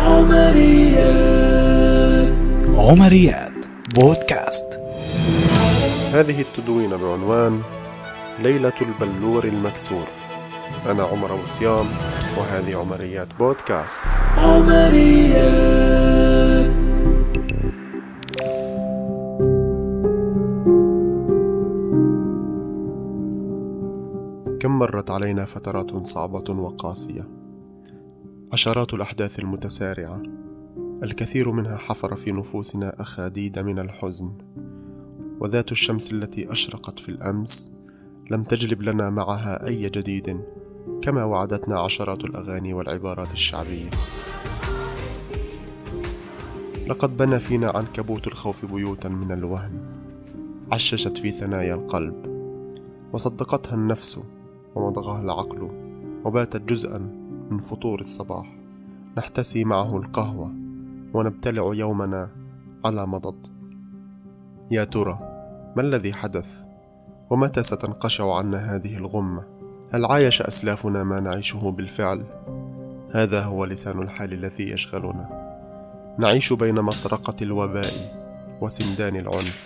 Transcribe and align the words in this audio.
عمريات. 0.00 1.48
عمريات. 2.68 3.66
بودكاست. 3.94 4.80
هذه 6.12 6.40
التدوينة 6.40 6.96
بعنوان 6.96 7.62
ليلة 8.42 8.72
البلور 8.82 9.44
المكسور. 9.44 10.06
أنا 10.90 11.02
عمر 11.02 11.34
أبو 11.34 11.46
صيام 11.46 11.86
وهذه 12.38 12.76
عمريات 12.76 13.28
بودكاست. 13.38 14.02
عمريات. 14.36 15.86
كم 24.60 24.78
مرت 24.78 25.10
علينا 25.10 25.44
فترات 25.44 26.06
صعبة 26.06 26.44
وقاسية. 26.50 27.45
عشرات 28.52 28.94
الأحداث 28.94 29.38
المتسارعة. 29.38 30.22
الكثير 31.02 31.50
منها 31.50 31.76
حفر 31.76 32.16
في 32.16 32.32
نفوسنا 32.32 33.02
أخاديد 33.02 33.58
من 33.58 33.78
الحزن. 33.78 34.32
وذات 35.40 35.72
الشمس 35.72 36.12
التي 36.12 36.52
أشرقت 36.52 36.98
في 36.98 37.08
الأمس 37.08 37.72
لم 38.30 38.42
تجلب 38.42 38.82
لنا 38.82 39.10
معها 39.10 39.66
أي 39.66 39.88
جديد 39.88 40.40
كما 41.02 41.24
وعدتنا 41.24 41.80
عشرات 41.80 42.24
الأغاني 42.24 42.74
والعبارات 42.74 43.32
الشعبية. 43.32 43.90
لقد 46.86 47.16
بنى 47.16 47.38
فينا 47.38 47.70
عنكبوت 47.70 48.26
الخوف 48.26 48.64
بيوتا 48.64 49.08
من 49.08 49.32
الوهن. 49.32 49.80
عششت 50.72 51.18
في 51.18 51.30
ثنايا 51.30 51.74
القلب. 51.74 52.14
وصدقتها 53.12 53.74
النفس 53.74 54.20
ومضغها 54.74 55.20
العقل 55.20 55.70
وباتت 56.24 56.62
جزءا 56.62 57.25
من 57.50 57.58
فطور 57.58 58.00
الصباح. 58.00 58.56
نحتسي 59.18 59.64
معه 59.64 59.96
القهوة 59.96 60.52
ونبتلع 61.14 61.70
يومنا 61.74 62.30
على 62.84 63.06
مضض. 63.06 63.46
يا 64.70 64.84
ترى 64.84 65.18
ما 65.76 65.82
الذي 65.82 66.12
حدث؟ 66.12 66.66
ومتى 67.30 67.62
ستنقشع 67.62 68.36
عنا 68.38 68.58
هذه 68.58 68.96
الغمة؟ 68.96 69.42
هل 69.92 70.04
عايش 70.04 70.42
أسلافنا 70.42 71.02
ما 71.02 71.20
نعيشه 71.20 71.70
بالفعل؟ 71.70 72.24
هذا 73.14 73.42
هو 73.42 73.64
لسان 73.64 74.02
الحال 74.02 74.32
الذي 74.32 74.70
يشغلنا. 74.70 75.46
نعيش 76.18 76.52
بين 76.52 76.74
مطرقة 76.74 77.36
الوباء 77.42 77.92
وسندان 78.60 79.16
العنف. 79.16 79.64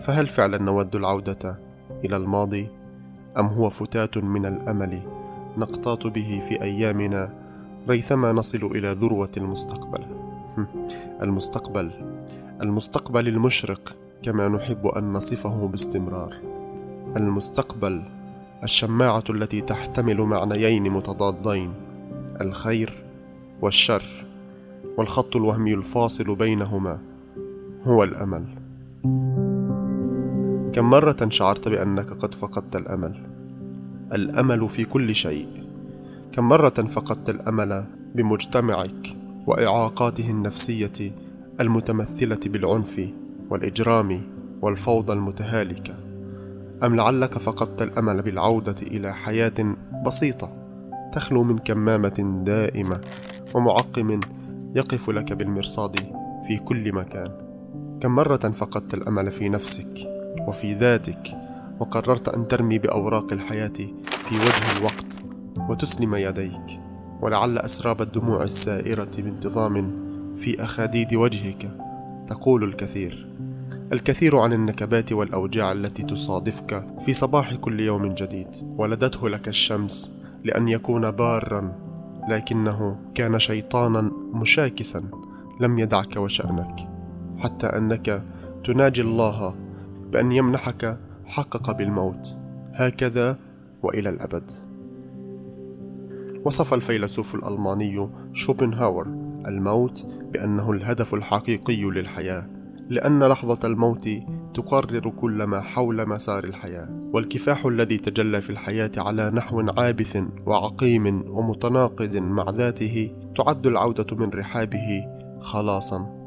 فهل 0.00 0.26
فعلا 0.26 0.58
نود 0.58 0.96
العودة 0.96 1.58
إلى 2.04 2.16
الماضي 2.16 2.68
أم 3.38 3.46
هو 3.46 3.70
فتات 3.70 4.18
من 4.18 4.46
الأمل؟ 4.46 5.19
نقتات 5.60 6.06
به 6.06 6.42
في 6.48 6.62
أيامنا 6.62 7.34
ريثما 7.88 8.32
نصل 8.32 8.66
إلى 8.66 8.92
ذروة 8.92 9.30
المستقبل. 9.36 10.06
المستقبل 11.22 11.90
المستقبل 12.62 13.28
المشرق 13.28 13.96
كما 14.22 14.48
نحب 14.48 14.86
أن 14.86 15.12
نصفه 15.12 15.68
باستمرار. 15.68 16.34
المستقبل 17.16 18.02
الشماعة 18.62 19.24
التي 19.30 19.60
تحتمل 19.60 20.20
معنيين 20.20 20.90
متضادين. 20.90 21.74
الخير 22.40 23.04
والشر 23.62 24.02
والخط 24.98 25.36
الوهمي 25.36 25.74
الفاصل 25.74 26.36
بينهما 26.36 26.98
هو 27.84 28.04
الأمل. 28.04 28.44
كم 30.72 30.90
مرة 30.90 31.28
شعرت 31.28 31.68
بأنك 31.68 32.10
قد 32.10 32.34
فقدت 32.34 32.76
الأمل؟ 32.76 33.29
الأمل 34.12 34.68
في 34.68 34.84
كل 34.84 35.14
شيء. 35.14 35.48
كم 36.32 36.48
مرة 36.48 36.68
فقدت 36.68 37.30
الأمل 37.30 37.86
بمجتمعك 38.14 39.16
وإعاقاته 39.46 40.30
النفسية 40.30 41.12
المتمثلة 41.60 42.40
بالعنف 42.46 43.10
والإجرام 43.50 44.20
والفوضى 44.62 45.12
المتهالكة 45.12 45.94
أم 46.82 46.96
لعلك 46.96 47.38
فقدت 47.38 47.82
الأمل 47.82 48.22
بالعودة 48.22 48.74
إلى 48.82 49.14
حياة 49.14 49.76
بسيطة 50.06 50.52
تخلو 51.12 51.42
من 51.42 51.58
كمامة 51.58 52.42
دائمة 52.44 53.00
ومعقم 53.54 54.20
يقف 54.74 55.10
لك 55.10 55.32
بالمرصاد 55.32 55.96
في 56.48 56.58
كل 56.58 56.92
مكان. 56.92 57.28
كم 58.00 58.14
مرة 58.14 58.36
فقدت 58.36 58.94
الأمل 58.94 59.32
في 59.32 59.48
نفسك 59.48 60.10
وفي 60.48 60.74
ذاتك 60.74 61.36
وقررت 61.80 62.28
أن 62.28 62.48
ترمي 62.48 62.78
بأوراق 62.78 63.32
الحياة 63.32 63.72
في 64.30 64.36
وجه 64.36 64.78
الوقت 64.78 65.06
وتسلم 65.70 66.14
يديك 66.14 66.80
ولعل 67.22 67.58
أسراب 67.58 68.02
الدموع 68.02 68.42
السائرة 68.42 69.10
بانتظام 69.18 69.92
في 70.36 70.62
أخاديد 70.62 71.14
وجهك 71.14 71.76
تقول 72.26 72.64
الكثير. 72.64 73.28
الكثير 73.92 74.36
عن 74.36 74.52
النكبات 74.52 75.12
والأوجاع 75.12 75.72
التي 75.72 76.02
تصادفك 76.02 76.86
في 77.00 77.12
صباح 77.12 77.54
كل 77.54 77.80
يوم 77.80 78.14
جديد 78.14 78.48
ولدته 78.62 79.28
لك 79.28 79.48
الشمس 79.48 80.12
لأن 80.44 80.68
يكون 80.68 81.10
بارا 81.10 81.72
لكنه 82.28 82.98
كان 83.14 83.38
شيطانا 83.38 84.00
مشاكسا 84.34 85.10
لم 85.60 85.78
يدعك 85.78 86.16
وشأنك 86.16 86.88
حتى 87.38 87.66
أنك 87.66 88.24
تناجي 88.64 89.02
الله 89.02 89.54
بأن 90.12 90.32
يمنحك 90.32 91.00
حقك 91.26 91.76
بالموت. 91.76 92.36
هكذا 92.74 93.49
وإلى 93.82 94.08
الأبد. 94.08 94.50
وصف 96.44 96.74
الفيلسوف 96.74 97.34
الألماني 97.34 98.08
شوبنهاور 98.32 99.06
الموت 99.46 100.06
بأنه 100.32 100.72
الهدف 100.72 101.14
الحقيقي 101.14 101.82
للحياة 101.82 102.46
لأن 102.88 103.22
لحظة 103.24 103.66
الموت 103.68 104.08
تقرر 104.54 105.10
كل 105.10 105.42
ما 105.42 105.60
حول 105.60 106.08
مسار 106.08 106.44
الحياة 106.44 106.88
والكفاح 107.12 107.66
الذي 107.66 107.98
تجلى 107.98 108.40
في 108.40 108.50
الحياة 108.50 108.90
على 108.96 109.30
نحو 109.30 109.66
عابث 109.78 110.22
وعقيم 110.46 111.24
ومتناقض 111.30 112.16
مع 112.16 112.50
ذاته 112.50 113.12
تعد 113.36 113.66
العودة 113.66 114.16
من 114.16 114.30
رحابه 114.30 115.04
خلاصا. 115.40 116.20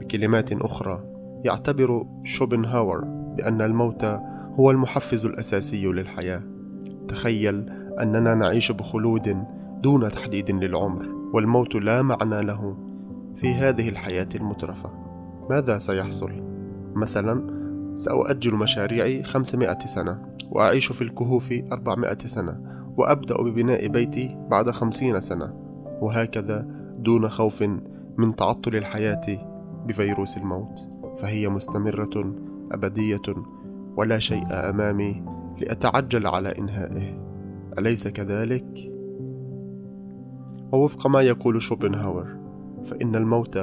بكلمات 0.00 0.52
أخرى 0.52 1.04
يعتبر 1.44 2.06
شوبنهاور 2.24 3.00
بأن 3.36 3.62
الموت 3.62 4.04
هو 4.54 4.70
المحفز 4.70 5.26
الأساسي 5.26 5.86
للحياة. 5.86 6.42
تخيل 7.08 7.70
أننا 8.00 8.34
نعيش 8.34 8.72
بخلود 8.72 9.44
دون 9.82 10.08
تحديد 10.08 10.50
للعمر 10.50 11.08
والموت 11.32 11.74
لا 11.74 12.02
معنى 12.02 12.42
له 12.42 12.76
في 13.36 13.54
هذه 13.54 13.88
الحياة 13.88 14.28
المترفة 14.34 14.90
ماذا 15.50 15.78
سيحصل؟ 15.78 16.32
مثلا 16.94 17.56
سأؤجل 17.96 18.54
مشاريعي 18.54 19.22
500 19.22 19.78
سنة 19.78 20.26
وأعيش 20.50 20.92
في 20.92 21.02
الكهوف 21.02 21.54
400 21.72 22.18
سنة 22.18 22.60
وأبدأ 22.96 23.42
ببناء 23.42 23.88
بيتي 23.88 24.36
بعد 24.50 24.70
50 24.70 25.20
سنة 25.20 25.52
وهكذا 26.00 26.66
دون 26.98 27.28
خوف 27.28 27.64
من 28.18 28.36
تعطل 28.36 28.76
الحياة 28.76 29.22
بفيروس 29.86 30.36
الموت 30.36 30.88
فهي 31.18 31.48
مستمرة 31.48 32.34
أبدية 32.72 33.22
ولا 33.96 34.18
شيء 34.18 34.44
أمامي 34.50 35.35
لأتعجل 35.58 36.26
على 36.26 36.48
إنهائه 36.58 37.26
أليس 37.78 38.08
كذلك؟ 38.08 38.92
ووفق 40.72 41.06
ما 41.06 41.20
يقول 41.20 41.62
شوبنهاور 41.62 42.36
فإن 42.84 43.16
الموت 43.16 43.58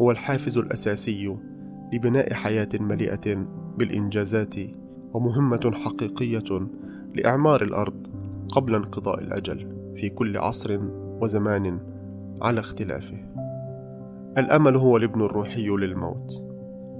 هو 0.00 0.10
الحافز 0.10 0.58
الأساسي 0.58 1.36
لبناء 1.92 2.32
حياة 2.32 2.68
مليئة 2.80 3.46
بالإنجازات 3.78 4.54
ومهمة 5.14 5.72
حقيقية 5.74 6.68
لإعمار 7.14 7.62
الأرض 7.62 8.06
قبل 8.48 8.74
انقضاء 8.74 9.20
الأجل 9.20 9.76
في 9.96 10.08
كل 10.08 10.36
عصر 10.36 10.80
وزمان 11.20 11.80
على 12.42 12.60
اختلافه. 12.60 13.18
الأمل 14.38 14.76
هو 14.76 14.96
الابن 14.96 15.20
الروحي 15.20 15.68
للموت، 15.68 16.42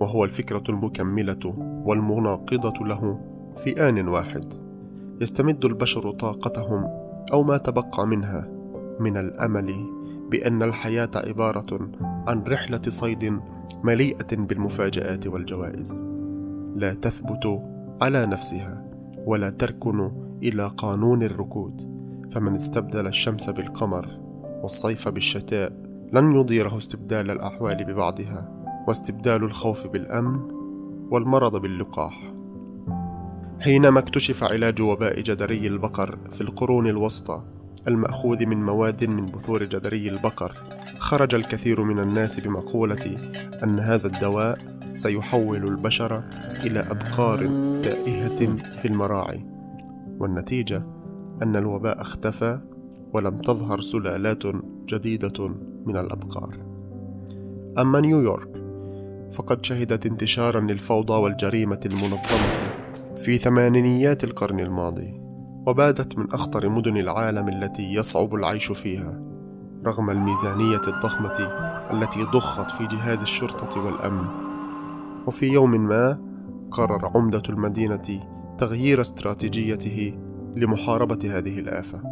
وهو 0.01 0.25
الفكرة 0.25 0.63
المكملة 0.69 1.55
والمناقضة 1.87 2.87
له 2.87 3.21
في 3.57 3.89
آن 3.89 4.09
واحد. 4.09 4.45
يستمد 5.21 5.65
البشر 5.65 6.11
طاقتهم 6.11 6.85
أو 7.33 7.43
ما 7.43 7.57
تبقى 7.57 8.07
منها 8.07 8.49
من 9.01 9.17
الأمل 9.17 9.75
بأن 10.31 10.63
الحياة 10.63 11.11
عبارة 11.15 11.91
عن 12.03 12.43
رحلة 12.43 12.83
صيد 12.89 13.41
مليئة 13.85 14.37
بالمفاجآت 14.37 15.27
والجوائز. 15.27 16.05
لا 16.77 16.95
تثبت 16.95 17.63
على 18.03 18.27
نفسها 18.27 18.91
ولا 19.27 19.51
تركن 19.51 20.11
إلى 20.43 20.71
قانون 20.77 21.23
الركود. 21.23 21.97
فمن 22.33 22.55
استبدل 22.55 23.07
الشمس 23.07 23.51
بالقمر 23.51 24.21
والصيف 24.63 25.09
بالشتاء 25.09 25.73
لن 26.13 26.33
يضيره 26.33 26.79
استبدال 26.79 27.31
الأحوال 27.31 27.85
ببعضها 27.85 28.65
واستبدال 28.89 29.45
الخوف 29.45 29.87
بالأمن 29.87 30.41
والمرض 31.11 31.57
باللقاح. 31.57 32.36
حينما 33.61 33.99
اكتشف 33.99 34.45
علاج 34.45 34.83
وباء 34.83 35.21
جدري 35.21 35.67
البقر 35.67 36.19
في 36.31 36.41
القرون 36.41 36.87
الوسطى 36.87 37.43
المأخوذ 37.89 38.47
من 38.47 38.65
مواد 38.65 39.05
من 39.05 39.27
بثور 39.27 39.65
جدري 39.65 40.09
البقر 40.09 40.53
خرج 40.99 41.35
الكثير 41.35 41.83
من 41.83 41.99
الناس 41.99 42.41
بمقولة 42.41 43.17
أن 43.63 43.79
هذا 43.79 44.07
الدواء 44.07 44.59
سيحول 44.95 45.65
البشر 45.65 46.23
إلى 46.65 46.81
أبقار 46.81 47.39
تائهة 47.83 48.57
في 48.57 48.89
المراعي. 48.89 49.47
والنتيجة 50.19 50.87
أن 51.43 51.57
الوباء 51.57 52.01
اختفى 52.01 52.59
ولم 53.13 53.39
تظهر 53.39 53.81
سلالات 53.81 54.43
جديدة 54.89 55.49
من 55.87 55.97
الأبقار. 55.97 56.59
أما 57.79 58.01
نيويورك 58.01 58.49
فقد 59.33 59.65
شهدت 59.65 60.07
انتشارا 60.07 60.61
للفوضى 60.61 61.13
والجريمة 61.13 61.81
المنظمة 61.87 62.76
في 63.17 63.39
ثمانينيات 63.39 64.25
القرن 64.25 64.61
الماضي 64.61 65.21
وبادت 65.67 66.19
من 66.19 66.33
أخطر 66.33 66.69
مدن 66.69 66.97
العالم 66.97 67.49
التي 67.49 67.95
يصعب 67.95 68.35
العيش 68.35 68.73
فيها 68.73 69.23
رغم 69.85 70.11
الميزانية 70.11 70.81
الضخمة 70.89 71.49
التي 71.91 72.23
ضخت 72.23 72.71
في 72.71 72.87
جهاز 72.87 73.21
الشرطة 73.23 73.81
والأمن. 73.81 74.27
وفي 75.27 75.47
يوم 75.47 75.71
ما 75.71 76.19
قرر 76.71 77.11
عمدة 77.15 77.43
المدينة 77.49 78.21
تغيير 78.59 79.01
استراتيجيته 79.01 80.19
لمحاربة 80.57 81.19
هذه 81.25 81.59
الآفة 81.59 82.03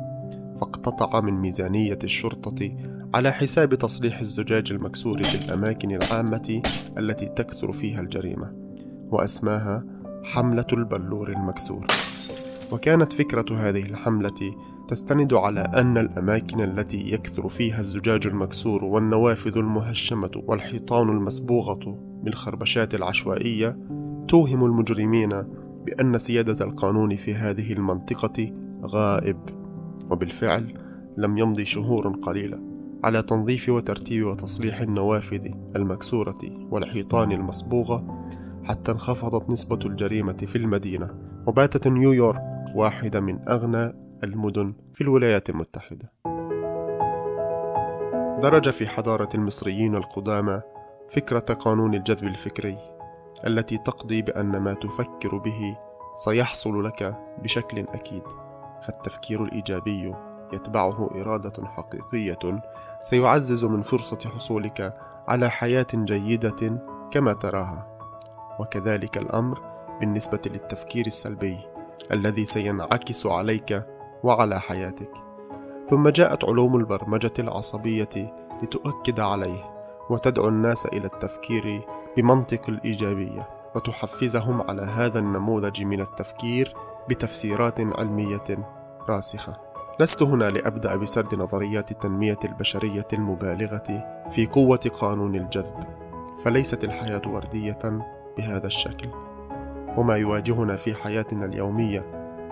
فاقتطع 0.61 1.21
من 1.21 1.35
ميزانية 1.35 1.99
الشرطة 2.05 2.77
على 3.15 3.33
حساب 3.33 3.75
تصليح 3.75 4.21
الزجاج 4.21 4.73
المكسور 4.73 5.23
في 5.23 5.45
الأماكن 5.45 5.91
العامة 5.91 6.63
التي 6.99 7.27
تكثر 7.27 7.73
فيها 7.73 8.01
الجريمة 8.01 8.53
وأسماها 9.11 9.94
حملة 10.25 10.67
البلور 10.73 11.29
المكسور. 11.29 11.87
وكانت 12.73 13.13
فكرة 13.13 13.57
هذه 13.57 13.83
الحملة 13.83 14.55
تستند 14.89 15.35
على 15.35 15.61
أن 15.61 15.99
الأماكن 15.99 16.61
التي 16.61 17.13
يكثر 17.13 17.49
فيها 17.49 17.81
الزجاج 17.81 18.27
المكسور 18.27 18.85
والنوافذ 18.85 19.59
المهشمة 19.59 20.31
والحيطان 20.47 21.09
المصبوغة 21.09 21.99
بالخربشات 22.23 22.95
العشوائية 22.95 23.79
توهم 24.29 24.65
المجرمين 24.65 25.43
بأن 25.87 26.19
سيادة 26.19 26.65
القانون 26.65 27.17
في 27.17 27.35
هذه 27.35 27.73
المنطقة 27.73 28.53
غائب 28.85 29.39
وبالفعل 30.11 30.75
لم 31.17 31.39
يمضي 31.39 31.65
شهور 31.65 32.09
قليلة 32.09 32.61
على 33.05 33.23
تنظيف 33.23 33.69
وترتيب 33.69 34.27
وتصليح 34.27 34.81
النوافذ 34.81 35.47
المكسورة 35.77 36.39
والحيطان 36.71 37.33
المصبوغة 37.33 38.14
حتى 38.65 38.93
انخفضت 38.93 39.51
نسبة 39.51 39.79
الجريمة 39.85 40.37
في 40.37 40.57
المدينة 40.57 41.11
وباتت 41.47 41.89
نيويورك 41.89 42.43
واحدة 42.75 43.21
من 43.21 43.49
أغنى 43.49 43.93
المدن 44.25 44.75
في 44.95 45.01
الولايات 45.01 45.51
المتحدة. 45.51 46.13
درج 48.43 48.71
في 48.71 48.87
حضارة 48.87 49.29
المصريين 49.35 49.95
القدامى 49.95 50.61
فكرة 51.09 51.55
قانون 51.55 51.95
الجذب 51.95 52.25
الفكري 52.25 52.79
التي 53.47 53.79
تقضي 53.79 54.23
بأن 54.23 54.57
ما 54.57 54.75
تفكر 54.75 55.39
به 55.39 55.79
سيحصل 56.15 56.85
لك 56.85 57.21
بشكل 57.43 57.79
أكيد. 57.79 58.23
فالتفكير 58.83 59.45
الإيجابي 59.45 60.15
يتبعه 60.53 61.11
إرادة 61.21 61.67
حقيقية 61.67 62.63
سيعزز 63.03 63.65
من 63.65 63.83
فرصة 63.83 64.31
حصولك 64.35 64.97
على 65.29 65.51
حياة 65.51 65.87
جيدة 65.95 66.81
كما 67.11 67.33
تراها. 67.33 67.94
وكذلك 68.61 69.19
الأمر 69.19 69.63
بالنسبة 70.01 70.41
للتفكير 70.47 71.07
السلبي 71.07 71.59
الذي 72.13 72.45
سينعكس 72.45 73.27
عليك 73.27 73.87
وعلى 74.23 74.61
حياتك 74.61 75.11
ثم 75.87 76.09
جاءت 76.09 76.45
علوم 76.45 76.77
البرمجة 76.77 77.33
العصبية 77.39 78.35
لتؤكد 78.63 79.21
عليه 79.21 79.75
وتدعو 80.11 80.49
الناس 80.49 80.87
إلى 80.87 81.05
التفكير 81.07 81.87
بمنطق 82.17 82.61
الإيجابية 82.69 83.49
وتحفزهم 83.75 84.61
على 84.61 84.83
هذا 84.83 85.19
النموذج 85.19 85.83
من 85.83 86.01
التفكير 86.01 86.75
بتفسيرات 87.09 87.81
علمية 87.81 88.45
راسخة. 89.09 89.61
لست 90.01 90.23
هنا 90.23 90.51
لأبدأ 90.51 90.97
بسرد 90.97 91.35
نظريات 91.35 91.91
التنمية 91.91 92.39
البشرية 92.45 93.09
المبالغة 93.13 94.23
في 94.31 94.47
قوة 94.47 94.91
قانون 95.01 95.35
الجذب، 95.35 95.85
فليست 96.45 96.85
الحياة 96.85 97.23
وردية 97.27 97.79
بهذا 98.37 98.67
الشكل. 98.67 99.09
وما 99.97 100.17
يواجهنا 100.17 100.77
في 100.77 100.95
حياتنا 100.95 101.45
اليومية 101.45 102.01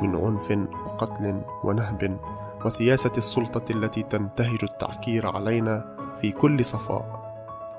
من 0.02 0.16
عنف 0.16 0.50
وقتل 0.86 1.42
ونهب 1.64 2.20
وسياسة 2.64 3.12
السلطة 3.16 3.72
التي 3.72 4.02
تنتهج 4.02 4.58
التعكير 4.62 5.36
علينا 5.36 5.96
في 6.20 6.32
كل 6.32 6.64
صفاء. 6.64 7.22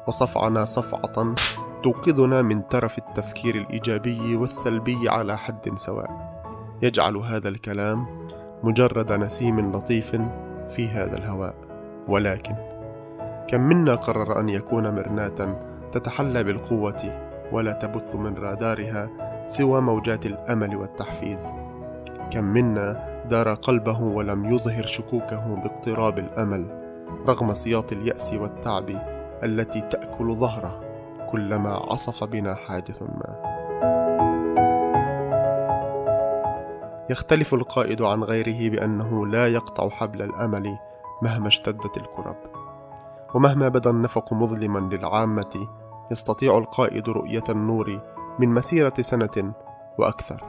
وصفعنا 0.08 0.66
صفعة 0.66 1.36
توقظنا 1.84 2.42
من 2.42 2.68
ترف 2.68 2.98
التفكير 2.98 3.56
الإيجابي 3.56 4.36
والسلبي 4.36 5.10
على 5.10 5.38
حد 5.38 5.78
سواء. 5.78 6.34
يجعل 6.82 7.18
هذا 7.18 7.50
الكلام 7.50 8.28
مجرد 8.64 9.12
نسيم 9.12 9.72
لطيف 9.72 10.22
في 10.70 10.88
هذا 10.88 11.18
الهواء. 11.18 11.56
ولكن 12.08 12.56
كم 13.48 13.62
منا 13.62 13.96
قرر 13.96 14.40
أن 14.40 14.50
يكون 14.50 14.96
مرناة 14.96 15.60
تتحلى 15.92 16.44
بالقوة 16.44 17.33
ولا 17.54 17.74
تبث 17.74 18.16
من 18.16 18.38
رادارها 18.38 19.10
سوى 19.48 19.82
موجات 19.82 20.26
الأمل 20.26 20.76
والتحفيز. 20.76 21.56
كم 22.32 22.44
منا 22.44 23.14
دار 23.30 23.54
قلبه 23.54 24.02
ولم 24.02 24.46
يظهر 24.46 24.86
شكوكه 24.86 25.56
باقتراب 25.56 26.20
الأمل 26.20 26.84
رغم 27.28 27.54
سياط 27.54 27.92
اليأس 27.92 28.34
والتعب 28.34 28.90
التي 29.44 29.82
تأكل 29.82 30.36
ظهره 30.36 30.82
كلما 31.32 31.70
عصف 31.70 32.24
بنا 32.24 32.56
حادث 32.56 33.02
ما. 33.02 33.54
يختلف 37.10 37.54
القائد 37.54 38.02
عن 38.02 38.24
غيره 38.24 38.70
بأنه 38.70 39.28
لا 39.28 39.48
يقطع 39.48 39.90
حبل 39.90 40.22
الأمل 40.22 40.78
مهما 41.22 41.48
اشتدت 41.48 41.98
الكرب. 41.98 42.36
ومهما 43.36 43.70
بدا 43.70 43.90
النفق 43.90 44.34
مظلما 44.34 44.80
للعامة 44.80 45.68
يستطيع 46.12 46.58
القائد 46.58 47.10
رؤية 47.10 47.44
النور 47.50 48.02
من 48.40 48.50
مسيرة 48.50 48.94
سنة 49.02 49.54
وأكثر. 50.00 50.44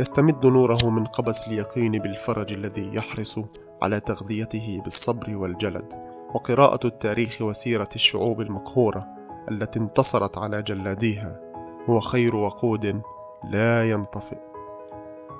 يستمد 0.00 0.46
نوره 0.46 0.90
من 0.90 1.06
قبس 1.06 1.48
اليقين 1.48 1.92
بالفرج 1.92 2.52
الذي 2.52 2.94
يحرص 2.94 3.38
على 3.82 4.00
تغذيته 4.00 4.80
بالصبر 4.84 5.36
والجلد. 5.36 6.08
وقراءة 6.34 6.86
التاريخ 6.86 7.42
وسيرة 7.42 7.88
الشعوب 7.94 8.40
المقهورة 8.40 9.06
التي 9.50 9.78
انتصرت 9.78 10.38
على 10.38 10.62
جلاديها 10.62 11.40
هو 11.88 12.00
خير 12.00 12.36
وقود 12.36 13.02
لا 13.44 13.90
ينطفئ. 13.90 14.38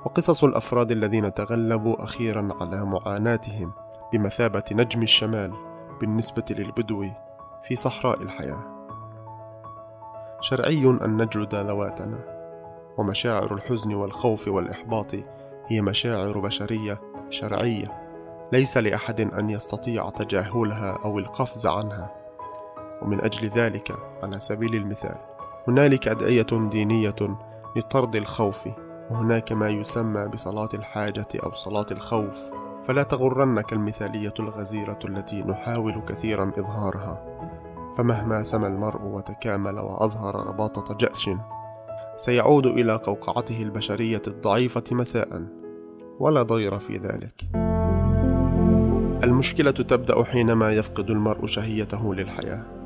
وقصص 0.07 0.45
الأفراد 0.45 0.91
الذين 0.91 1.35
تغلبوا 1.35 2.05
أخيرا 2.05 2.49
على 2.61 2.85
معاناتهم 2.85 3.73
بمثابة 4.13 4.65
نجم 4.73 5.03
الشمال 5.03 5.53
بالنسبة 6.01 6.45
للبدو 6.51 7.07
في 7.63 7.77
صحراء 7.77 8.23
الحياة. 8.23 8.78
شرعي 10.41 10.85
أن 10.87 11.23
نجلد 11.23 11.55
ذواتنا 11.55 12.19
ومشاعر 12.99 13.55
الحزن 13.55 13.95
والخوف 13.95 14.49
والإحباط 14.49 15.15
هي 15.67 15.81
مشاعر 15.81 16.39
بشرية 16.39 17.01
شرعية 17.31 18.09
ليس 18.53 18.77
لأحد 18.77 19.21
أن 19.21 19.51
يستطيع 19.51 20.11
تجاهلها 20.11 20.99
أو 21.05 21.19
القفز 21.19 21.67
عنها. 21.67 22.15
ومن 23.03 23.21
أجل 23.25 23.49
ذلك 23.49 23.93
على 24.23 24.41
سبيل 24.41 24.75
المثال 24.75 25.17
هنالك 25.69 26.09
أدعية 26.09 26.47
دينية 26.53 27.39
لطرد 27.77 28.17
الخوف 28.17 28.69
وهناك 29.11 29.53
ما 29.53 29.69
يسمى 29.69 30.29
بصلاة 30.29 30.69
الحاجة 30.75 31.29
أو 31.45 31.53
صلاة 31.53 31.87
الخوف. 31.91 32.51
فلا 32.85 33.03
تغرنك 33.03 33.73
المثالية 33.73 34.35
الغزيرة 34.41 34.99
التي 35.05 35.43
نحاول 35.43 36.03
كثيرا 36.09 36.53
إظهارها. 36.59 37.25
فمهما 37.97 38.43
سمى 38.43 38.67
المرء 38.67 39.03
وتكامل 39.03 39.79
وأظهر 39.79 40.47
رباطة 40.47 40.95
جأش 40.95 41.31
سيعود 42.17 42.67
إلى 42.67 42.97
قوقعته 42.97 43.63
البشرية 43.63 44.23
الضعيفة 44.27 44.85
مساء 44.93 45.43
ولا 46.21 46.43
ضير 46.43 46.79
في 46.79 46.97
ذلك. 46.97 47.45
المشكلة 49.25 49.71
تبدأ 49.71 50.25
حينما 50.25 50.71
يفقد 50.73 51.11
المرء 51.11 51.47
شهيته 51.47 52.15
للحياة 52.15 52.79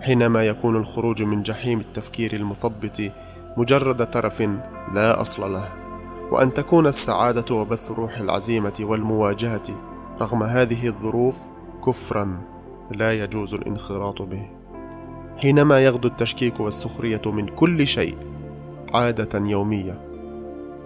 حينما 0.00 0.44
يكون 0.44 0.76
الخروج 0.76 1.22
من 1.22 1.42
جحيم 1.42 1.80
التفكير 1.80 2.32
المثبط 2.32 3.00
مجرد 3.56 4.10
ترف 4.10 4.40
لا 4.94 5.20
أصل 5.20 5.52
له 5.52 5.68
وأن 6.30 6.54
تكون 6.54 6.86
السعادة 6.86 7.54
وبث 7.54 7.90
روح 7.90 8.18
العزيمة 8.18 8.74
والمواجهة 8.80 9.62
رغم 10.20 10.42
هذه 10.42 10.86
الظروف 10.86 11.36
كفرا. 11.86 12.40
لا 12.90 13.22
يجوز 13.22 13.54
الانخراط 13.54 14.22
به. 14.22 14.50
حينما 15.36 15.84
يغدو 15.84 16.08
التشكيك 16.08 16.60
والسخرية 16.60 17.22
من 17.26 17.46
كل 17.46 17.86
شيء 17.86 18.16
عادة 18.94 19.38
يومية. 19.46 20.08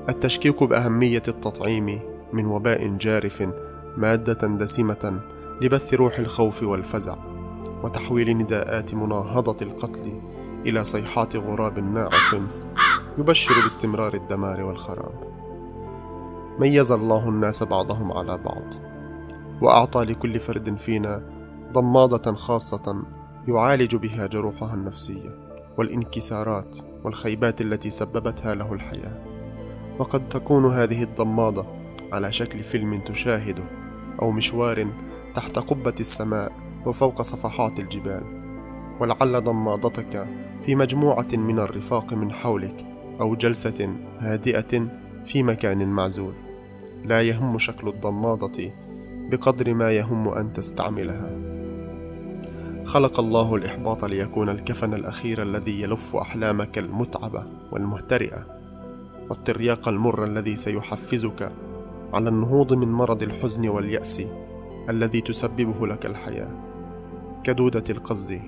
التشكيك 0.09 0.63
بأهمية 0.63 1.23
التطعيم 1.29 2.01
من 2.33 2.47
وباء 2.47 2.89
جارف 2.89 3.49
مادة 3.97 4.49
دسمة 4.49 5.21
لبث 5.61 5.95
روح 5.95 6.19
الخوف 6.19 6.63
والفزع 6.63 7.17
وتحويل 7.83 8.39
نداءات 8.39 8.95
مناهضة 8.95 9.57
القتل 9.63 10.21
إلى 10.67 10.85
صيحات 10.85 11.37
غراب 11.37 11.79
ناعق 11.79 12.43
يبشر 13.19 13.55
باستمرار 13.63 14.15
الدمار 14.15 14.65
والخراب. 14.65 15.33
ميز 16.61 16.93
الله 16.93 17.29
الناس 17.29 17.63
بعضهم 17.63 18.13
على 18.13 18.39
بعض 18.39 18.65
وأعطى 19.63 20.05
لكل 20.05 20.41
فرد 20.41 20.77
فينا 20.77 21.23
ضماده 21.73 22.33
خاصة 22.33 23.05
يعالج 23.49 23.97
بها 23.97 24.27
جروحها 24.27 24.75
النفسية 24.75 25.31
والانكسارات 25.79 26.79
والخيبات 27.05 27.61
التي 27.61 27.91
سببتها 27.91 28.55
له 28.55 28.73
الحياة. 28.73 29.25
وقد 29.99 30.29
تكون 30.29 30.67
هذه 30.67 31.03
الضماده 31.03 31.65
على 32.13 32.33
شكل 32.33 32.59
فيلم 32.59 32.97
تشاهده 32.97 33.65
أو 34.23 34.31
مشوار 34.31 34.87
تحت 35.35 35.59
قبة 35.59 35.95
السماء 36.01 36.53
وفوق 36.87 37.23
صفحات 37.23 37.79
الجبال. 37.79 38.23
ولعل 39.01 39.45
ضمادتك 39.45 40.29
في 40.67 40.75
مجموعة 40.75 41.29
من 41.33 41.59
الرفاق 41.59 42.15
من 42.15 42.33
حولك 42.33 42.87
أو 43.21 43.35
جلسة 43.35 43.97
هادئة 44.19 44.87
في 45.27 45.43
مكان 45.43 45.89
معزول. 45.89 46.35
لا 47.05 47.23
يهم 47.23 47.59
شكل 47.59 47.89
الضمادة 47.89 48.73
بقدر 49.31 49.75
ما 49.75 49.93
يهم 49.93 50.29
أن 50.29 50.53
تستعملها. 50.53 51.62
خلق 52.93 53.21
الله 53.21 53.55
الإحباط 53.55 54.05
ليكون 54.05 54.49
الكفن 54.49 54.95
الأخير 54.95 55.43
الذي 55.43 55.83
يلف 55.83 56.17
أحلامك 56.17 56.79
المتعبة 56.79 57.45
والمهترئة. 57.73 58.47
والترياق 59.29 59.89
المر 59.89 60.25
الذي 60.25 60.57
سيحفزك 60.57 61.53
على 62.15 62.29
النهوض 62.29 62.73
من 62.73 62.93
مرض 62.93 63.23
الحزن 63.23 63.69
واليأس 63.69 64.23
الذي 64.89 65.21
تسببه 65.21 65.87
لك 65.87 66.07
الحياة. 66.07 66.49
كدودة 67.45 67.85
القز 67.91 68.39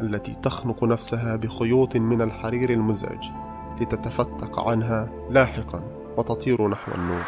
التي 0.00 0.34
تخنق 0.42 0.84
نفسها 0.84 1.36
بخيوط 1.36 1.96
من 1.96 2.22
الحرير 2.22 2.70
المزعج 2.70 3.24
لتتفتق 3.80 4.68
عنها 4.68 5.12
لاحقا 5.30 5.82
وتطير 6.18 6.68
نحو 6.68 6.92
النور. 6.94 7.22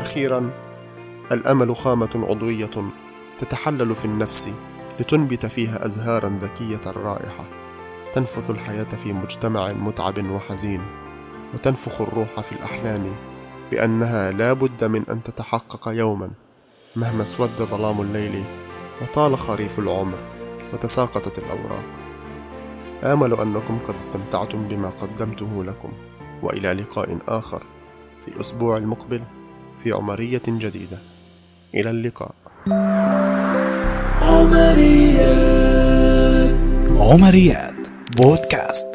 أخيرا 0.00 0.69
الأمل 1.32 1.76
خامة 1.76 2.26
عضوية 2.28 2.70
تتحلل 3.38 3.94
في 3.94 4.04
النفس 4.04 4.52
لتنبت 5.00 5.46
فيها 5.46 5.86
أزهارا 5.86 6.36
زكية 6.36 6.80
الرائحة 6.86 7.44
تنفث 8.14 8.50
الحياة 8.50 8.84
في 8.84 9.12
مجتمع 9.12 9.72
متعب 9.72 10.30
وحزين 10.30 10.82
وتنفخ 11.54 12.00
الروح 12.00 12.40
في 12.40 12.52
الأحلام 12.52 13.16
بأنها 13.70 14.30
لا 14.30 14.52
بد 14.52 14.84
من 14.84 15.02
أن 15.10 15.22
تتحقق 15.22 15.88
يوما 15.88 16.30
مهما 16.96 17.22
اسود 17.22 17.50
ظلام 17.50 18.00
الليل 18.00 18.44
وطال 19.02 19.38
خريف 19.38 19.78
العمر 19.78 20.18
وتساقطت 20.72 21.38
الأوراق. 21.38 21.84
آمل 23.04 23.34
أنكم 23.34 23.78
قد 23.78 23.94
استمتعتم 23.94 24.68
بما 24.68 24.90
قدمته 24.90 25.64
لكم 25.64 25.92
وإلى 26.42 26.72
لقاء 26.72 27.18
آخر 27.28 27.62
في 28.24 28.28
الأسبوع 28.28 28.76
المقبل 28.76 29.22
في 29.78 29.92
عمرية 29.92 30.42
جديدة. 30.48 30.98
إلى 31.74 31.90
اللقاء. 31.90 32.34
عمريات. 34.22 35.70
عمريات. 37.00 37.74
بودكاست. 38.16 38.89